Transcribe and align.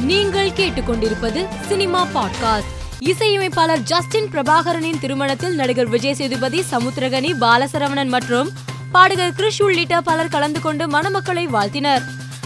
நீங்கள் 0.00 0.50
கேட்டுக்கொண்டிருப்பது 0.50 1.46
cinema 1.68 2.06
podcast. 2.14 2.70
இசையமைப்பாளர் 2.98 3.82
ஜஸ்டின் 3.82 4.28
பிரபாகரனின் 4.32 4.98
திருமணத்தில் 5.00 5.54
நடிகர் 5.54 5.88
விஜய் 5.88 6.14
சேதுபதி 6.14 6.62
சமுத்திரகனி 6.70 7.34
பாலசரவணன் 7.40 8.08
மற்றும் 8.08 8.50
பாடகர் 8.92 9.32
கிருஷ் 9.32 9.62
உள்ளிட்ட 9.62 10.00
பலர் 10.00 10.28
கலந்து 10.28 10.60
கொண்டு 10.60 10.88
மணமக்களை 10.88 11.44
வாழ்த்தினர். 11.44 12.02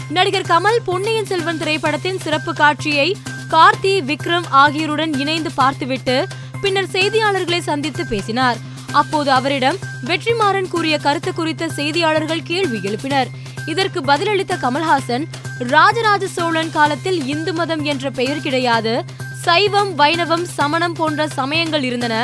நடிகர் 0.09 0.41
கமல் 0.41 0.77
பொன்னியின் 0.85 1.25
செல்வன் 1.25 1.57
திரைப்படத்தின் 1.57 2.19
சிறப்பு 2.19 2.53
காட்சியை 2.53 3.17
கார்த்தி 3.49 4.01
விக்ரம் 4.01 4.45
ஆகியோருடன் 4.49 5.13
இணைந்து 5.19 5.51
பார்த்துவிட்டு 5.51 6.27
பின்னர் 6.61 6.89
செய்தியாளர்களை 6.91 7.59
சந்தித்து 7.59 8.07
பேசினார். 8.07 8.57
அப்போது 8.95 9.31
அவரிடம் 9.31 9.77
வெற்றிமாறன் 10.05 10.69
கூறிய 10.69 10.97
கருத்து 10.97 11.33
குறித்த 11.33 11.67
செய்தியாளர்கள் 11.67 12.43
கேள்வி 12.43 12.77
எழுப்பினர். 12.77 13.29
இதற்கு 13.65 13.99
பதிலளித்த 14.01 14.55
கமல்ஹாசன் 14.55 15.25
ராஜராஜ 15.59 16.27
சோழன் 16.27 16.71
காலத்தில் 16.71 17.19
இந்து 17.27 17.53
மதம் 17.53 17.83
என்ற 17.83 18.09
பெயர் 18.09 18.41
கிடையாது. 18.41 18.93
சைவம் 19.41 19.95
வைணவம் 19.95 20.45
சமணம் 20.57 20.93
போன்ற 20.93 21.27
சமயங்கள் 21.27 21.83
இருந்தன. 21.83 22.15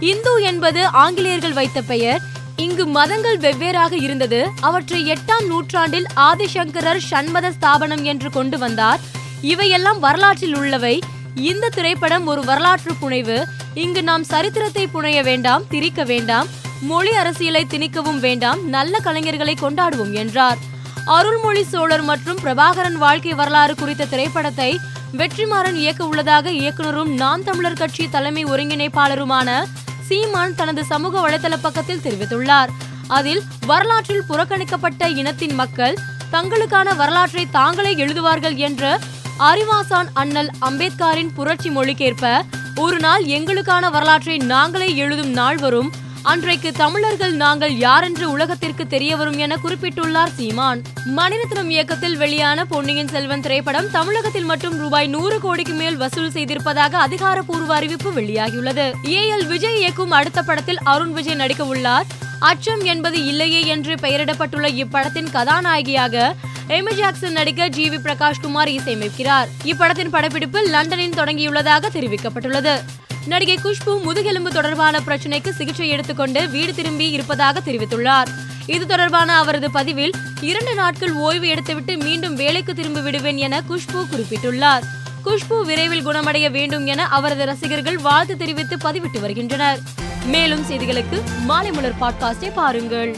இந்து 0.00 0.42
என்பது 0.42 0.86
ஆங்கிலேயர்கள் 0.86 1.52
வைத்த 1.52 1.82
பெயர். 1.82 2.20
இங்கு 2.56 2.86
மதங்கள் 2.86 3.38
வெவ்வேறாக 3.38 3.92
இருந்தது. 3.92 4.48
அவற்றை 4.60 5.00
எட்டாம் 5.12 5.46
நூற்றாண்டில் 5.46 6.06
ஆதிசங்கரர் 6.16 7.00
சண்மத 7.10 7.50
ஸ்தாபனம் 7.50 8.02
என்று 8.02 8.30
கொண்டு 8.30 8.58
வந்தார். 8.58 9.00
இவையெல்லாம் 9.40 10.00
வரலாற்றில் 10.00 10.56
உள்ளவை. 10.56 10.98
இந்த 11.36 11.68
திரைப்படம் 11.68 12.26
ஒரு 12.26 12.44
வரலாற்று 12.44 12.94
புனைவு. 12.94 13.46
இங்கு 13.74 14.02
நாம் 14.02 14.24
சரித்திரத்தை 14.24 14.86
புனைய 14.86 15.22
வேண்டாம் 15.22 15.62
திரிக்க 15.68 16.04
வேண்டாம் 16.04 16.46
மொழி 16.80 17.10
அரசியலை 17.10 17.66
திணிக்கவும் 17.70 18.18
வேண்டாம் 18.18 18.68
நல்ல 18.68 18.98
கலைஞர்களை 19.04 19.54
கொண்டாடுவோம் 19.60 20.12
என்றார். 20.12 20.58
அருள்மொழி 21.04 21.62
சோழர் 21.62 22.02
மற்றும் 22.02 22.38
பிரபாகரன் 22.42 22.92
வாழ்க்கை 22.92 23.34
வரலாறு 23.34 23.74
குறித்த 23.74 24.04
திரைப்படத்தை 24.04 24.78
வெற்றிமாறன் 25.12 25.74
இயக்க 25.74 26.04
உள்ளதாக 26.04 26.50
இயக்குனரும் 26.50 27.14
நாம் 27.14 27.44
தமிழர் 27.44 27.78
கட்சி 27.78 28.08
தலைமை 28.08 28.44
ஒருங்கிணைப்பாளருமான 28.44 29.64
சீமான் 30.08 30.54
தனது 30.54 30.84
சமூக 30.84 31.30
வலைதள 31.30 31.56
பக்கத்தில் 31.62 32.00
தெரிவித்துள்ளார். 32.00 32.68
அதில் 33.08 33.42
வரலாற்றில் 33.66 34.24
புறக்கணிக்கப்பட்ட 34.28 35.08
இனத்தின் 35.08 35.54
மக்கள் 35.54 35.96
தங்களுக்கான 36.32 36.96
வரலாற்றை 36.96 37.46
தாங்களே 37.50 37.94
எழுதுவார்கள் 37.94 38.54
என்ற 38.54 38.98
அறிவாசான் 39.38 40.08
அண்ணல் 40.12 40.50
அம்பேத்கரின் 40.60 41.34
புரட்சி 41.34 41.70
மொழிக்கேற்ப 41.70 42.42
ஒரு 42.74 42.98
நாள் 42.98 43.24
எங்களுக்கான 43.24 43.90
வரலாற்றை 43.90 44.36
நாங்களே 44.36 44.96
எழுதும் 44.96 45.30
நாள் 45.30 45.56
வரும். 45.56 45.92
அன்றைக்கு 46.22 46.72
தமிழர்கள் 46.72 47.32
நாங்கள் 47.32 47.76
யாரென்று 47.76 48.30
உலகத்திற்கு 48.30 48.86
தெரிய 48.86 49.16
வரும் 49.16 49.38
என 49.38 49.56
குறிப்பிட்டுள்ளார் 49.64 50.34
சீமான். 50.34 50.82
மணிரத்னம் 51.16 51.68
இயக்கத்தில் 51.68 52.16
வெளியான 52.16 52.64
பொன்னியின் 52.64 53.08
செல்வன் 53.08 53.40
திரைப்படம் 53.40 53.90
தமிழகத்தில் 53.90 54.44
மட்டும் 54.44 54.78
ரூபாய் 54.78 55.06
நூறு 55.06 55.40
கோடிக்கு 55.40 55.72
மேல் 55.72 55.96
வசூல் 55.96 56.30
செய்திருப்பதாக 56.30 56.98
அதிகாரப்பூர்வ 56.98 57.74
அறிவிப்பு 57.74 58.10
வெளியாகியுள்ளது. 58.10 58.92
ஏ. 59.08 59.32
எல். 59.32 59.46
விஜய் 59.46 59.76
இயக்கும் 59.76 60.10
அடுத்த 60.10 60.42
படத்தில் 60.42 60.78
அருண் 60.84 61.12
விஜய் 61.12 61.34
நடிக்க 61.34 61.64
உள்ளார் 61.64 62.06
அச்சம் 62.38 62.84
என்பது 62.84 63.26
இல்லையே 63.26 63.66
என்று 63.66 63.94
பெயரிடப்பட்டுள்ள 63.94 64.84
இப்படத்தின் 64.84 65.30
கதாநாயகியாக 65.30 66.34
எமி 66.68 66.94
ஜாக்சன் 66.94 67.32
நடிக்க 67.32 67.68
ஜி 67.68 67.90
வி 67.90 67.92
பிரகாஷ் 67.92 68.40
குமார் 68.42 68.68
இசையமைக்கிறார். 68.68 69.48
இப்படத்தின் 69.64 70.08
படப்பிடிப்பு 70.08 70.60
லண்டனில் 70.60 71.12
தொடங்கியுள்ளதாக 71.12 71.86
தெரிவிக்கப்பட்டுள்ளது. 71.92 72.82
நடிகை 73.26 73.58
குஷ்பு 73.64 74.02
முதுகெலும்பு 74.02 74.50
தொடர்பான 74.50 75.00
பிரச்சனைக்கு 75.06 75.50
சிகிச்சை 75.50 75.88
எடுத்துக்கொண்டு 75.88 76.48
வீடு 76.48 76.74
திரும்பி 76.74 77.10
இருப்பதாக 77.10 77.60
தெரிவித்துள்ளார். 77.60 78.26
இது 78.66 78.86
தொடர்பான 78.86 79.36
அவரது 79.36 79.70
பதிவில் 79.70 80.12
இரண்டு 80.40 80.74
நாட்கள் 80.74 81.12
ஓய்வு 81.12 81.46
எடுத்துவிட்டு 81.46 82.02
மீண்டும் 82.02 82.34
வேலைக்கு 82.34 82.74
திரும்பி 82.74 83.00
விடுவேன் 83.00 83.36
என 83.36 83.62
குஷ்பு 83.68 84.04
குறிப்பிட்டுள்ளார். 84.12 84.82
குஷ்பு 85.24 85.62
விரைவில் 85.62 86.06
குணமடைய 86.06 86.50
வேண்டும் 86.50 86.86
என 86.86 87.06
அவரது 87.06 87.44
ரசிகர்கள் 87.44 87.98
வாழ்த்து 87.98 88.36
தெரிவித்து 88.36 88.76
பதிவிட்டு 88.76 89.20
வருகின்றனர். 89.20 89.78
மேலும் 90.26 90.64
செய்திகளுக்கு 90.70 91.22
மாலை 91.40 91.70
மலர் 91.70 91.98
பாட்காஸ்டை 92.00 92.52
பாருங்கள். 92.54 93.16